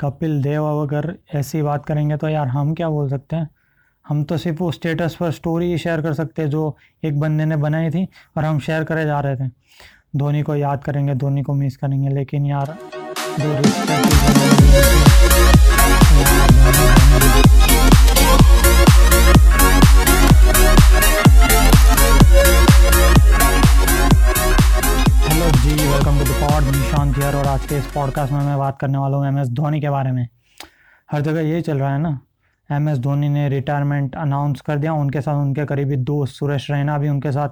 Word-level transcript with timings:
कपिल 0.00 0.42
देव 0.42 0.64
अब 0.64 0.82
अगर 0.82 1.14
ऐसी 1.34 1.62
बात 1.62 1.86
करेंगे 1.86 2.16
तो 2.16 2.28
यार 2.28 2.46
हम 2.46 2.74
क्या 2.74 2.88
बोल 2.88 3.10
सकते 3.10 3.36
हैं? 3.36 3.48
हम 4.08 4.24
तो 4.24 4.36
सिर्फ़ 4.36 4.58
वो 4.58 4.72
स्टेटस 4.72 5.16
पर 5.20 5.30
स्टोरी 5.30 5.66
ही 5.66 5.78
शेयर 5.78 6.02
कर 6.02 6.12
सकते 6.12 6.42
हैं 6.42 6.50
जो 6.50 6.76
एक 7.04 7.20
बंदे 7.20 7.44
ने 7.44 7.56
बनाई 7.56 7.90
थी 7.90 8.08
और 8.36 8.44
हम 8.44 8.58
शेयर 8.58 8.84
करे 8.84 9.04
जा 9.04 9.20
रहे 9.20 9.36
थे। 9.36 9.50
धोनी 10.16 10.42
को 10.42 10.56
याद 10.56 10.84
करेंगे, 10.84 11.14
धोनी 11.14 11.42
को 11.42 11.54
मिस 11.54 11.76
करेंगे, 11.76 12.08
लेकिन 12.08 12.46
यार 12.46 12.76
जो 13.40 13.54
हियर 27.24 27.36
और 27.36 27.46
आज 27.46 27.66
के 27.66 27.76
इस 27.76 27.86
पॉडकास्ट 27.86 28.32
में 28.32 28.40
मैं 28.40 28.58
बात 28.58 28.78
करने 28.78 28.98
वाला 28.98 29.16
हूँ 29.16 29.26
एम 29.26 29.38
एस 29.38 29.48
धोनी 29.48 29.80
के 29.80 29.90
बारे 29.90 30.12
में। 30.12 30.28
हर 31.12 31.20
जगह 31.20 31.40
यही 31.40 31.62
चल 31.62 31.78
रहा 31.78 31.92
है 31.92 31.98
ना। 31.98 32.20
एम 32.72 32.88
एस 32.88 32.98
धोनी 32.98 33.28
ने 33.28 33.48
रिटायरमेंट 33.48 34.16
अनाउंस 34.16 34.60
कर 34.60 34.78
दिया। 34.78 34.92
उनके 34.92 35.20
साथ 35.20 35.34
उनके 35.34 35.64
करीबी 35.64 35.96
दोस्त 35.96 36.34
सुरेश 36.34 36.70
रैना 36.70 36.98
भी 36.98 37.08
उनके 37.08 37.32
साथ 37.32 37.48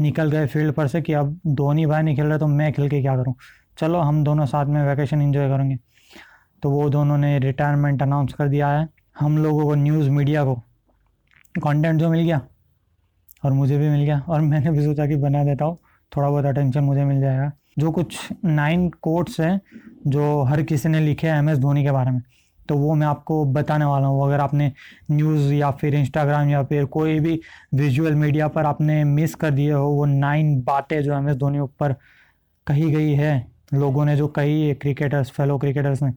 निकल 0.00 0.30
गए 0.30 0.46
फ़ील्ड 0.46 0.72
पर 0.72 0.86
से 0.86 1.02
कि 1.02 1.12
अब 1.12 1.40
धोनी 1.46 1.86
भाई 1.86 2.02
नहीं 2.02 2.16
खेल 2.16 2.26
रहे 2.26 2.38
तो 2.38 2.46
मैं 2.46 2.72
खेल 2.72 2.88
के 2.88 3.00
क्या 3.00 3.16
करूँ? 3.16 3.34
चलो, 3.78 4.00
हम 4.00 4.24
दोनों 4.24 4.46
साथ 4.46 4.66
में 4.66 4.82
वैकेशन 4.82 5.22
इन्जॉय 5.22 5.48
करेंगे। 5.48 5.78
तो 6.62 6.70
वो 6.70 6.90
दोनों 6.90 7.18
ने 7.18 7.38
रिटायरमेंट 7.38 8.02
अनाउंस 8.02 8.32
कर 8.32 8.48
दिया 8.48 8.68
है। 8.68 8.88
हम 9.18 9.38
लोगों 9.38 9.64
को 9.64 9.74
न्यूज़ 9.74 10.10
मीडिया 10.10 10.44
को। 10.44 10.54
कंटेंट 11.64 12.00
जो 12.00 12.10
मिल 12.10 12.20
गया, 12.20 12.40
और 13.44 13.52
मुझे 13.52 13.78
भी 13.78 13.88
मिल 13.88 14.00
गया, 14.00 14.22
और 14.28 14.40
मैंने 14.40 14.70
भी 14.70 14.84
सोचा 14.84 15.06
कि 15.06 15.16
बना 15.16 15.44
देता 15.44 15.64
हूँ। 15.64 15.78
थोड़ा 16.16 16.30
बहुत 16.30 16.44
अटेंशन 16.44 16.80
मुझे 16.80 17.04
मिल 17.04 17.20
जाएगा। 17.20 17.52
जो 17.76 17.90
कुछ 17.90 18.18
नाइन 18.44 18.88
कोट्स 19.02 19.40
हैं 19.40 19.60
जो 20.06 20.42
हर 20.42 20.62
किसी 20.62 20.88
ने 20.88 21.00
लिखे 21.00 21.26
हैं 21.26 21.38
एम 21.38 21.48
एस 21.50 21.58
धोनी 21.58 21.84
के 21.84 21.90
बारे 21.90 22.10
में 22.10 22.20
तो 22.68 22.76
वो 22.76 22.94
मैं 22.94 23.06
आपको 23.06 23.44
बताने 23.44 23.84
वाला 23.84 24.06
हूँ। 24.06 24.24
अगर 24.24 24.40
आपने 24.40 24.72
न्यूज़ 25.10 25.52
या 25.52 25.70
फिर 25.70 25.94
इंस्टाग्राम 25.94 26.50
या 26.50 26.62
फिर 26.62 26.84
कोई 26.86 27.18
भी 27.20 27.40
विजुअल 27.74 28.14
मीडिया 28.14 28.48
पर 28.48 28.64
आपने 28.64 29.02
मिस 29.04 29.34
कर 29.34 29.50
दिए 29.50 29.72
हो, 29.72 29.86
वो 29.86 30.04
नाइन 30.04 30.60
बातें 30.62 31.00
जो 31.02 31.14
एम 31.14 31.28
एस 31.28 31.36
धोनी 31.36 31.58
ऊपर 31.58 31.94
कही 32.66 32.90
गई 32.90 33.12
है 33.14 33.46
लोगों 33.74 34.04
ने, 34.04 34.16
जो 34.16 34.28
कही 34.28 34.62
है 34.62 34.74
क्रिकेटर्स 34.74 35.30
फेलो 35.30 35.58
क्रिकेटर्स 35.58 36.02
ने, 36.02 36.12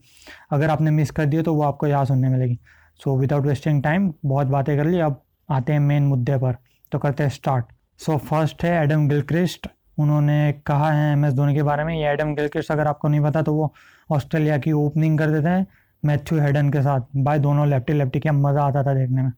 अगर 0.52 0.70
आपने 0.70 0.92
मिस 0.92 1.12
कर 1.12 1.26
दिए 1.26 1.42
तो 1.42 1.54
वो 1.56 1.64
आपको 1.64 1.88
यहाँ 1.88 2.06
सुनने 2.06 2.30
मिलेगी। 2.30 2.60
सो 3.00 3.18
विदाउट 3.18 3.46
वेस्टिंग 3.46 3.82
टाइम 3.84 4.14
बहुत 4.26 4.48
बातें 4.48 4.76
कर 4.78 4.86
ली। 4.86 5.00
अब 5.00 5.22
आते 5.50 5.74
हैं 5.74 5.80
मेन 5.80 6.04
मुद्दे 6.04 6.38
पर। 6.38 6.56
तो 6.92 7.00
करते 7.00 7.24
हैं 7.24 7.30
स्टार्ट 7.32 7.66
सो 8.00 8.18
फ़र्स्ट 8.20 8.64
है 8.64 8.82
एडम 8.84 9.08
गिलक्रिस्ट 9.08 9.68
उन्होंने 9.98 10.52
कहा 10.68 10.92
है 10.92 11.12
एम 11.14 11.26
एस 11.26 11.34
धोनी 11.34 11.56
के 11.56 11.64
बारे 11.64 11.84
में 11.84 11.94
ये 11.96 12.08
एडम 12.08 12.34
गिलक्रिस्ट 12.36 12.72
अगर 12.72 12.88
आपको 12.88 13.08
नहीं 13.08 13.22
पता 13.22 13.42
तो 13.42 13.54
वो 13.54 13.74
ऑस्ट्रेलिया 14.10 14.58
की 14.58 14.72
ओपनिंग 14.72 15.18
कर 15.20 15.32
देते 15.32 15.50
हैं 15.50 15.66
मैथ्यू 16.04 16.40
हेडन 16.40 16.70
के 16.72 16.82
साथ। 16.82 17.02
भाई 17.18 17.40
दोनों 17.40 17.68
लेफ्टी 17.68 17.94
लेफ्टी 17.94 18.20
क्या 18.20 18.34
मज़ा 18.34 18.64
आता 18.64 18.84
था 18.84 18.94
देखने 18.94 19.22
में। 19.22 19.32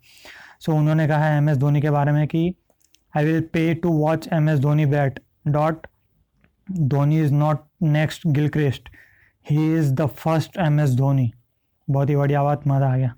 सो 0.60 0.72
so, 0.72 0.78
उन्होंने 0.78 1.08
कहा 1.08 1.26
है 1.26 1.38
एम 1.38 1.50
एस 1.50 1.58
धोनी 1.58 1.82
के 1.82 1.90
बारे 1.90 2.12
में 2.12 2.28
कि 2.28 2.54
I 3.18 3.26
will 3.26 3.42
pay 3.54 3.74
to 3.74 3.90
watch 3.94 4.28
M 4.34 4.50
S 4.50 4.60
Dhoni 4.60 4.86
bat 4.86 5.20
dot 5.48 5.88
Dhoni 6.68 7.20
is 7.22 7.34
not 7.34 7.64
next 7.84 8.28
Gilchrist 8.28 8.90
he 9.46 9.74
is 9.76 9.94
the 9.94 10.06
first 10.08 10.58
M 10.58 10.80
S 10.80 10.96
Dhoni. 10.96 11.32
बहुत 11.88 12.10
ही 12.10 12.16
बढ़िया 12.16 12.44
बात 12.44 12.68
मज़ा 12.68 12.88
आ 12.88 12.98
गया। 12.98 13.14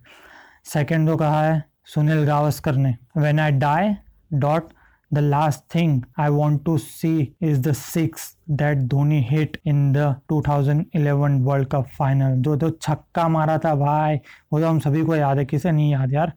सेकेंड 0.66 1.08
जो 1.08 1.16
कहा 1.18 1.44
है 1.44 1.64
सुनील 1.86 2.26
गावस्कर 2.26 2.76
ने 2.76 2.96
when 3.18 3.40
I 3.40 3.52
die 3.52 3.94
dot 4.34 4.72
The 5.16 5.22
last 5.22 5.62
thing 5.76 6.06
I 6.20 6.30
want 6.30 6.66
to 6.66 6.78
see 6.78 7.34
is 7.44 7.62
the 7.68 7.74
six 7.74 8.10
that 8.52 8.76
Dhoni 8.76 9.28
hit 9.32 9.58
in 9.68 9.94
the 9.94 10.08
2011 10.32 11.42
world 11.42 11.68
cup 11.68 11.86
final 11.98 12.42
जो 12.42 12.56
जो 12.56 12.70
छक्का 12.70 13.28
मारा 13.28 13.58
था 13.58 13.76
भाई, 13.76 14.16
वो 14.54 14.60
तो 14.60 14.68
हम 14.68 14.80
सभी 14.80 15.04
को 15.04 15.16
याद 15.16 15.38
है, 15.38 15.46
किसे 15.46 15.72
नहीं 15.72 15.92
याद 15.92 16.14
यार। 16.14 16.34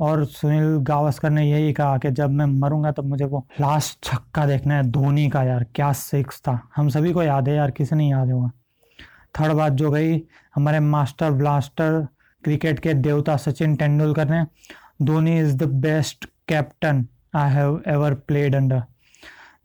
और 0.00 0.24
सुनील 0.24 0.76
गावस्कर 0.76 1.30
ने 1.30 1.50
यही 1.50 1.72
कहा 1.72 1.98
कि 1.98 2.10
जब 2.10 2.30
मैं 2.30 2.46
मरूँगा 2.46 2.92
तब 2.92 3.04
मुझे 3.04 3.24
वो 3.24 3.46
लास्ट 3.60 4.04
छक्का 4.04 4.46
देखना 4.46 4.74
है 4.74 4.82
धोनी 4.82 5.28
का 5.28 5.42
यार, 5.42 5.66
क्या 5.74 5.92
सिक्स 5.92 6.40
था। 6.40 6.68
हम 6.76 6.88
सभी 6.88 7.12
को 7.12 7.22
याद 7.22 7.48
है 7.48 7.54
यार, 7.54 7.70
किसे 7.70 7.96
नहीं 7.96 8.10
याद 8.10 8.30
होगा। 8.30 8.50
थर्ड 9.40 9.52
बात 9.52 9.72
जो 9.72 9.90
गई, 9.90 10.22
हमारे 10.54 10.80
मास्टर 10.80 11.30
ब्लास्टर 11.30 12.06
क्रिकेट 12.44 12.78
के 12.78 12.94
देवता 12.94 13.36
सचिन 13.36 13.76
तेंदुलकर 13.76 14.28
ने, 14.28 14.46
Dhoni 15.02 15.40
is 15.40 15.56
the 15.56 15.62
best 15.62 16.24
captain 16.48 17.06
I 17.34 17.50
have 17.50 17.82
ever 17.86 18.14
played 18.14 18.54
under 18.54 18.82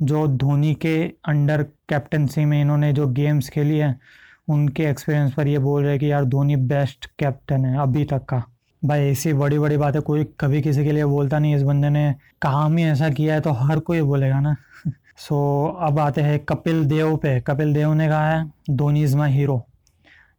जो 0.01 0.27
धोनी 0.27 0.73
के 0.73 1.13
अंडर 1.25 1.63
कैप्टनसी 1.63 2.45
में 2.45 2.61
इन्होंने 2.61 2.93
जो 2.93 3.07
गेम्स 3.07 3.49
खेली 3.49 3.77
हैं 3.77 3.99
उनके 4.49 4.83
एक्सपीरियंस 4.83 5.33
पर 5.33 5.47
ये 5.47 5.59
बोल 5.59 5.81
रहे 5.81 5.91
हैं 5.91 5.99
कि 5.99 6.11
यार 6.11 6.25
धोनी 6.25 6.55
बेस्ट 6.55 7.05
कैप्टन 7.19 7.65
है 7.65 7.79
अभी 7.79 8.03
तक 8.05 8.25
का। 8.25 8.43
भाई 8.85 9.01
ऐसी 9.01 9.33
बड़ी 9.33 9.59
बड़ी 9.59 9.77
बातें 9.77 10.01
कोई 10.01 10.23
कभी 10.39 10.61
किसी 10.61 10.85
के 10.85 10.91
लिए 10.91 11.05
बोलता 11.05 11.39
नहीं 11.39 11.55
इस 11.55 11.61
बंदे 11.61 11.89
ने 11.89 12.15
काम 12.41 12.77
ही 12.77 12.83
ऐसा 12.83 13.09
किया 13.09 13.33
है 13.33 13.41
तो 13.41 13.51
हर 13.51 13.79
कोई 13.79 14.01
बोलेगा 14.01 14.39
ना। 14.39 14.55
सो 15.17 15.67
so, 15.79 15.87
अब 15.87 15.99
आते 15.99 16.21
हैं 16.21 16.39
कपिल 16.39 16.85
देव 16.85 17.17
पे। 17.17 17.39
कपिल 17.41 17.73
देव 17.73 17.93
ने 17.93 18.07
कहा 18.07 18.29
है 18.31 18.51
Dhoni 18.69 19.03
is 19.03 19.17
my 19.17 19.31
hero 19.31 19.65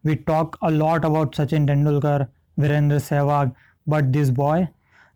we 0.05 0.15
talk 0.15 0.57
a 0.63 0.69
lot 0.69 1.05
about 1.05 1.35
Sachin 1.35 1.67
Tendulkar 1.67 2.27
Virender 2.59 2.99
Sehwag 2.99 3.51
but 3.89 4.05
this 4.05 4.31
boy 4.31 4.69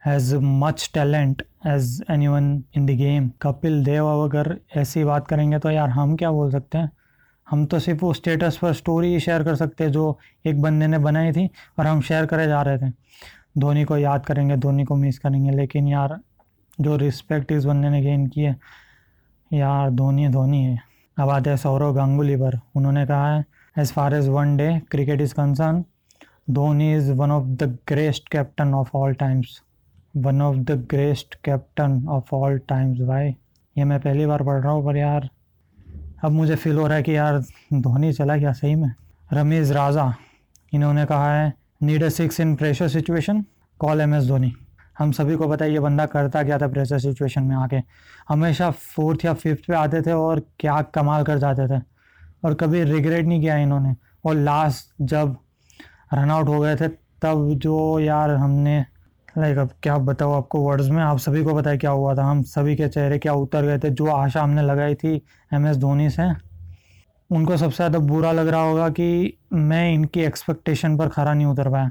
has 0.02 0.34
much 0.36 0.90
talent 0.94 1.42
as 1.66 2.02
anyone 2.28 2.44
in 2.76 2.86
the 2.86 2.90
game 2.90 3.28
Kapil 3.42 3.84
Dev 3.84 4.06
अब 4.06 4.22
अगर 4.22 4.56
ऐसी 4.76 5.04
बात 5.04 5.28
करेंगे 5.28 5.58
तो 5.58 5.70
यार 5.70 5.88
हम 5.90 6.16
क्या 6.16 6.30
बोल 6.30 6.50
सकते 6.52 6.78
हैं? 6.78 6.90
हम 7.46 7.64
तो 7.66 7.78
सिर्फ़ 7.78 8.00
वो 8.00 8.12
स्टेटस 8.14 8.56
पर 8.56 8.72
स्टोरी 8.72 9.12
ही 9.12 9.20
शेयर 9.20 9.44
कर 9.44 9.54
सकते 9.54 9.84
हैं 9.84 9.92
जो 9.92 10.18
एक 10.46 10.60
बंदे 10.62 10.86
ने 10.86 10.98
बनाई 10.98 11.32
थी 11.32 11.48
और 11.78 11.86
हम 11.86 12.00
शेयर 12.00 12.26
करे 12.26 12.46
जा 12.46 12.62
रहे 12.62 12.78
थे। 12.78 12.90
धोनी 13.58 13.84
को 13.84 13.96
याद 13.98 14.26
करेंगे, 14.26 14.56
धोनी 14.56 14.84
को 14.84 14.96
मिस 14.96 15.18
करेंगे, 15.18 15.50
लेकिन 15.50 15.88
यार 15.88 16.18
जो 16.80 16.96
रिस्पेक्ट 16.96 17.52
इस 17.52 17.64
बंदे 17.64 17.90
ने 17.90 18.00
गेन 18.02 18.26
की 18.26 18.40
है, 18.40 18.56
यार 19.50 19.90
धोनी 19.90 20.28
धोनी 20.28 20.64
है। 20.64 20.78
अब 21.16 21.30
आते 21.30 21.50
हैं 21.50 21.56
सौरव 21.56 21.94
गांगुली 21.94 22.36
पर। 22.36 22.58
उन्होंने 22.76 23.06
कहा 23.06 23.34
है 23.34 23.44
as 23.78 23.92
far 23.92 24.14
as 24.14 24.28
one 24.28 24.56
day 24.56 24.78
cricket 24.90 25.20
is 25.20 25.34
concern 25.34 25.84
Dhoni 26.50 26.94
is 26.94 27.12
one 27.12 27.30
of 27.30 27.44
the 27.46 27.76
greatest 27.88 28.28
captain 28.28 28.74
of 28.74 28.96
all 28.96 29.14
times 29.14 29.60
one 30.16 30.42
of 30.42 30.56
the 30.56 30.70
greatest 30.90 31.34
captain 31.44 32.06
of 32.08 32.34
all 32.34 32.58
times 32.58 32.98
भाई। 32.98 33.28
ये 33.78 33.84
मैं 33.84 34.00
पहली 34.00 34.26
बार 34.26 34.42
पढ़ 34.42 34.60
रहा 34.60 34.72
हूँ, 34.72 34.84
पर 34.84 34.96
यार, 34.96 35.28
अब 36.24 36.32
मुझे 36.32 36.56
फील 36.56 36.76
हो 36.76 36.86
रहा 36.86 36.96
है 36.96 37.02
कि 37.02 37.16
यार, 37.16 37.38
धोनी 37.74 38.12
चला 38.12 38.38
क्या 38.38 38.52
सही 38.52 38.74
में? 38.74 38.94
रमीज 39.32 39.72
राजा, 39.72 40.14
इन्होंने 40.72 41.04
कहा 41.04 41.34
है 41.34 41.54
need 41.82 42.02
a 42.02 42.08
six 42.08 42.40
in 42.40 42.54
pressure 42.56 42.88
situation 42.88 43.44
call 43.78 44.00
M 44.00 44.14
S 44.14 44.24
Dhoni 44.24 44.52
हम 44.98 45.12
सभी 45.12 45.36
को 45.36 45.48
पता 45.48 45.64
है, 45.64 45.72
ये 45.72 45.80
बंदा 45.80 46.06
करता 46.06 46.42
क्या 46.42 46.58
था 46.58 46.68
प्रेशर 46.68 46.98
सिचुएशन 46.98 47.42
में 47.42 47.56
आके। 47.56 47.76
हमेशा 48.28 48.70
फोर्थ 48.70 49.24
या 49.24 49.32
फिफ्थ 49.34 49.64
पे 49.68 49.74
आते 49.74 50.02
थे 50.02 50.12
और 50.12 50.40
क्या 50.58 50.82
कमाल 50.82 51.24
कर 51.24 51.38
जाते 51.38 51.66
थे। 51.68 51.82
और 52.44 52.54
कभी 52.54 52.84
रिग्रेट 52.84 53.26
नहीं 53.26 53.40
किया 53.40 53.56
इन्होंने। 53.56 53.94
और 54.24 54.34
लास्ट 54.34 54.94
जब 55.00 55.36
रन 56.14 56.30
आउट 56.30 56.48
हो 56.48 56.60
गए 56.60 56.76
थे, 56.76 56.88
तब 57.22 57.50
जो 57.54 58.00
यार 58.00 58.30
हमने 58.30 58.84
लाइक 59.38 59.58
अब 59.58 59.70
क्या 59.82 59.96
बताओ 59.98 60.32
आपको 60.32 60.58
वर्ड्स 60.60 60.88
में? 60.90 61.02
आप 61.02 61.18
सभी 61.18 61.42
को 61.44 61.60
है 61.60 61.76
क्या 61.78 61.90
हुआ 61.90 62.14
था। 62.14 62.24
हम 62.24 62.42
सभी 62.44 62.74
के 62.76 62.88
चेहरे 62.88 63.18
क्या 63.18 63.32
उतर 63.34 63.64
गए 63.64 63.78
थे? 63.78 63.90
जो 63.90 64.06
आशा 64.06 64.42
हमने 64.42 64.62
लगाई 64.62 64.94
थी 64.94 65.14
एम 65.54 65.66
एस 65.66 65.76
धोनी 65.76 66.08
से, 66.10 66.30
उनको 67.30 67.56
सबसे 67.56 67.76
ज़्यादा 67.76 67.98
बुरा 67.98 68.32
लग 68.32 68.48
रहा 68.48 68.62
होगा 68.62 68.88
कि 68.88 69.38
मैं 69.52 69.92
इनकी 69.92 70.20
एक्सपेक्टेशन 70.20 70.96
पर 70.98 71.08
खरा 71.08 71.34
नहीं 71.34 71.46
उतर 71.46 71.68
पाया। 71.70 71.90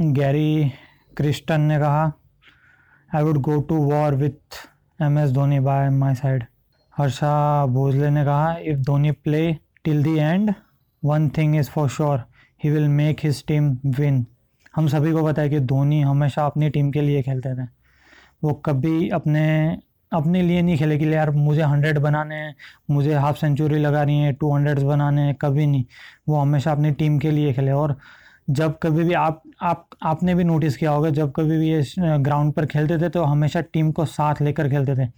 गैरी 0.00 0.72
क्रिस्टन 1.16 1.60
ने 1.60 1.78
कहा 1.78 2.12
I 3.10 3.22
would 3.22 3.38
go 3.40 3.60
to 3.60 3.76
war 3.82 4.14
with 4.14 4.56
M 5.00 5.18
S 5.18 5.30
Dhoni 5.30 5.60
by 5.60 5.88
my 5.90 6.14
side 6.14 6.44
Harsha 6.94 7.66
Bhogle 7.66 8.10
ने 8.10 8.24
कहा 8.24 8.56
if 8.62 8.78
Dhoni 8.78 9.10
play 9.10 9.52
till 9.84 10.02
the 10.02 10.16
end 10.18 10.54
one 11.02 11.28
thing 11.28 11.56
is 11.56 11.70
for 11.70 11.88
sure 11.88 12.22
he 12.64 12.70
will 12.70 12.88
make 12.88 13.20
his 13.24 13.44
team 13.46 13.76
win 13.98 14.24
हम 14.76 14.88
सभी 14.88 15.12
को 15.12 15.24
पता 15.24 15.42
है 15.42 15.48
कि 15.48 15.60
धोनी 15.62 16.00
हमेशा 16.02 16.46
अपनी 16.46 16.68
टीम 16.70 16.90
के 16.90 17.00
लिए 17.00 17.22
खेलते 17.22 17.54
थे। 17.54 17.66
वो 18.44 18.52
कभी 18.66 19.08
अपने 19.10 19.46
अपने 20.12 20.42
लिए 20.42 20.62
नहीं 20.62 20.76
खेले 20.78 20.98
कि 20.98 21.14
यार 21.14 21.30
मुझे 21.30 21.62
हंड्रेड 21.62 21.98
बनाने 21.98 22.34
हैं 22.34 22.54
मुझे 22.90 23.14
हाफ़ 23.14 23.36
सेंचुरी 23.36 23.78
लगानी 23.78 24.18
है 24.18 24.32
टू 24.32 24.54
हंड्रेड्स 24.54 24.82
बनाने 24.82 25.22
हैं 25.22 25.34
कभी 25.34 25.66
नहीं। 25.66 25.84
वो 26.28 26.40
हमेशा 26.40 26.72
अपनी 26.72 26.90
टीम 26.92 27.18
के 27.18 27.30
लिए 27.30 27.52
खेले 27.52 27.72
और 27.72 27.96
जब 28.50 28.78
कभी 28.82 29.04
भी 29.04 29.14
आप 29.14 29.42
आप 29.62 29.86
आपने 30.02 30.34
भी 30.34 30.44
नोटिस 30.44 30.76
किया 30.76 30.90
होगा 30.90 31.10
जब 31.10 31.32
कभी 31.36 31.58
भी 31.58 31.70
ये 31.70 31.82
ग्राउंड 32.18 32.52
पर 32.52 32.66
खेलते 32.66 32.98
थे 32.98 33.08
तो 33.08 33.24
हमेशा 33.24 33.60
टीम 33.62 33.90
को 33.92 34.04
साथ 34.06 34.42
लेकर 34.42 34.68
खेलते 34.70 34.96
थे। 34.96 35.08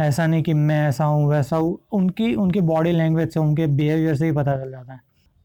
ऐसा 0.00 0.26
नहीं 0.26 0.42
कि 0.42 0.54
मैं 0.54 0.86
ऐसा 0.88 1.04
हूँ 1.04 1.28
वैसा 1.30 1.56
हूँ 1.56 1.78
उनकी 1.92 2.34
उनकी 2.34 2.60
बॉडी 2.62 2.92
लैंग्वेज 2.92 3.32
से 3.34 3.40
उनके 3.40 3.66
बिहेवियर 3.66 4.16
से 4.16 4.26
ही 4.26 4.32
पता 4.32 4.56
चल 4.56 4.70
जाता 4.70 4.92
है। 4.92 5.00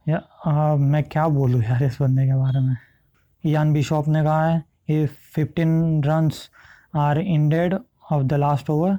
या 0.06 0.21
आ, 0.45 0.75
मैं 0.75 1.03
क्या 1.03 1.27
बोलूँ 1.30 1.63
यार 1.63 1.83
इस 1.83 1.98
बंदे 2.01 2.25
के 2.25 2.36
बारे 2.36 2.59
में? 2.59 2.75
यान 3.43 3.73
बिशॉप 3.73 4.07
ने 4.07 4.23
कहा 4.23 4.45
है 4.45 4.63
if 4.89 5.11
fifteen 5.35 6.03
runs 6.03 6.49
are 6.95 7.19
needed 7.19 7.73
off 8.11 8.23
the 8.23 8.33
last 8.33 8.69
over 8.69 8.97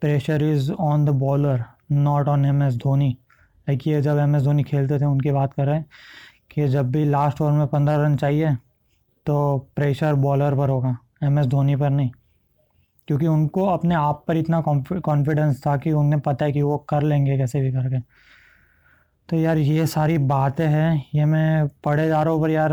pressure 0.00 0.42
is 0.44 0.70
on 0.72 1.04
the 1.04 1.10
bowler 1.18 1.64
not 1.92 2.28
on 2.28 2.44
M 2.44 2.62
S 2.62 2.76
Dhoni 2.76 3.08
like 3.66 3.86
ये 3.86 4.00
जब 4.02 4.18
एम 4.18 4.36
एस 4.36 4.42
धोनी 4.42 4.62
खेलते 4.62 4.98
थे, 5.00 5.04
उनकी 5.04 5.30
बात 5.30 5.52
कर 5.54 5.66
रहे 5.66 5.76
हैं 5.76 5.86
कि 6.50 6.68
जब 6.68 6.90
भी 6.90 7.04
लास्ट 7.04 7.40
ओवर 7.40 7.52
में 7.52 7.66
पंद्रह 7.66 8.04
रन 8.04 8.16
चाहिए 8.16 8.54
तो 9.26 9.56
प्रेशर 9.76 10.14
बॉलर 10.14 10.54
पर 10.54 10.68
होगा 10.68 10.96
एम 11.22 11.38
एस 11.38 11.46
धोनी 11.46 11.76
पर 11.76 11.90
नहीं। 11.90 12.10
क्योंकि 13.08 13.26
उनको 13.26 13.66
अपने 13.66 13.94
आप 13.94 14.24
पर 14.28 14.36
इतना 14.36 14.60
कॉन्फिडेंस 14.60 15.60
था 15.66 15.76
कि 15.76 15.92
उन्हें 15.92 16.20
पता 16.20 16.44
है 16.44 16.52
कि 16.52 16.62
वो 16.62 16.76
कर 16.88 17.02
लेंगे 17.02 17.36
कैसे 17.38 17.60
भी 17.60 17.72
करके। 17.72 17.98
तो 19.28 19.36
यार, 19.36 19.58
ये 19.58 19.86
सारी 19.86 20.18
बातें 20.18 20.66
हैं, 20.66 21.04
ये 21.14 21.24
मैं 21.24 21.68
पढ़े 21.84 22.06
जा 22.08 22.22
रहा 22.22 22.32
हूँ, 22.34 22.42
पर 22.42 22.50
यार 22.50 22.72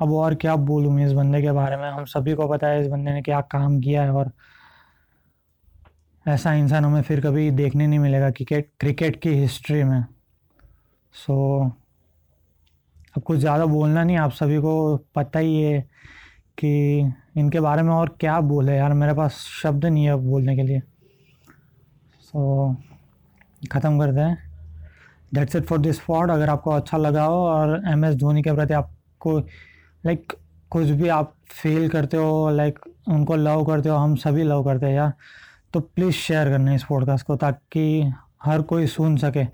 अब 0.00 0.12
और 0.12 0.34
क्या 0.34 0.54
बोलूँ 0.56 0.92
मैं 0.92 1.06
इस 1.06 1.12
बंदे 1.12 1.40
के 1.42 1.52
बारे 1.52 1.76
में? 1.76 1.90
हम 1.90 2.04
सभी 2.04 2.34
को 2.34 2.48
पता 2.48 2.66
है 2.66 2.80
इस 2.80 2.86
बंदे 2.88 3.12
ने 3.12 3.22
क्या 3.22 3.40
काम 3.50 3.78
किया 3.80 4.02
है 4.02 4.12
और 4.12 4.30
ऐसा 6.26 6.52
इंसान 6.54 6.84
हमें 6.84 7.02
फिर 7.02 7.20
कभी 7.20 7.50
देखने 7.50 7.86
नहीं 7.86 7.98
मिलेगा 7.98 8.30
क्रिकेट 8.30 8.70
क्रिकेट 8.80 9.20
की 9.22 9.30
हिस्ट्री 9.30 9.82
में। 9.84 10.04
सो 11.14 11.64
अब 13.16 13.22
कुछ 13.22 13.38
ज़्यादा 13.38 13.66
बोलना 13.66 14.04
नहीं 14.04 14.16
आप 14.16 14.30
सभी 14.32 14.58
को 14.58 14.96
पता 15.14 15.38
ही 15.38 15.60
है 15.62 15.80
कि 16.58 16.70
इनके 17.36 17.60
बारे 17.60 17.82
में 17.82 17.92
और 17.94 18.16
क्या 18.20 18.40
बोले 18.42 18.76
यार 18.76 18.92
मेरे 18.94 19.14
पास 19.14 19.36
शब्द 19.62 19.84
नहीं 19.86 20.04
है 20.04 20.14
बोलने 20.20 20.56
के 20.56 20.62
लिए। 20.62 20.80
सो 22.20 22.72
so, 22.72 23.68
ख़त्म 23.72 23.98
करते 23.98 24.20
हैं। 24.20 24.38
That's 25.34 25.56
it 25.56 25.64
for 25.64 25.78
this 25.78 25.96
spot 25.96 26.30
अगर 26.30 26.50
आपको 26.50 26.70
अच्छा 26.70 26.98
लगा 26.98 27.24
हो 27.24 27.36
और 27.46 27.80
एम 27.88 28.04
एस 28.04 28.14
धोनी 28.16 28.42
के 28.42 28.52
प्रति 28.52 28.74
आपको 28.74 29.40
लाइक 30.06 30.24
like, 30.26 30.40
कुछ 30.70 30.86
भी 30.86 31.08
आप 31.08 31.34
फील 31.46 31.88
करते 31.88 32.16
हो 32.16 32.50
लाइक 32.50 32.78
like, 32.78 33.08
उनको 33.08 33.36
लव 33.36 33.64
करते 33.64 33.88
हो 33.88 33.96
हम 33.96 34.16
सभी 34.16 34.42
लव 34.42 34.64
करते 34.64 34.86
हैं 34.86 34.94
यार 34.94 35.12
तो 35.72 35.80
प्लीज़ 35.80 36.14
शेयर 36.14 36.48
करना 36.48 36.74
इस 36.74 36.84
पॉडकास्ट 36.84 37.26
को 37.26 37.36
ताकि 37.36 38.12
हर 38.42 38.62
कोई 38.62 38.86
सुन 38.86 39.16
सके 39.16 39.44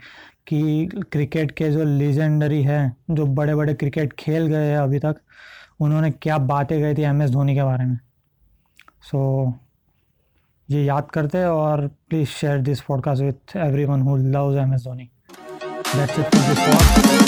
कि 0.47 0.87
क्रिकेट 1.13 1.51
के 1.51 1.71
जो 1.71 1.85
लीजेंडरी 1.85 2.63
है 2.63 2.97
जो 3.11 3.27
बड़े 3.27 3.55
बड़े 3.55 3.75
क्रिकेट 3.75 4.13
खेल 4.13 4.47
गए 4.47 4.71
हैं 4.71 4.79
अभी 4.79 4.99
तक 4.99 5.17
उन्होंने 5.81 6.11
क्या 6.11 6.39
बातें 6.39 6.81
गई 6.81 6.95
थी 6.95 7.03
एम 7.03 7.23
एस 7.23 7.31
धोनी 7.31 7.55
के 7.55 7.63
बारे 7.63 7.85
में। 7.85 7.99
सो 9.03 9.47
so, 9.47 9.53
ये 10.71 10.85
याद 10.85 11.11
करते 11.11 11.45
और 11.45 11.87
please 11.87 12.29
share 12.29 12.59
this 12.59 12.81
podcast 12.81 13.23
with 13.23 13.57
everyone 13.85 14.01
who 14.01 14.17
loves 14.17 14.57
M 14.57 14.75
S 14.75 14.85
Dhoni. 14.85 15.11
That's 15.93 16.19
it 16.19 16.25
for 16.25 16.39
this 16.39 16.59
one. 16.59 17.21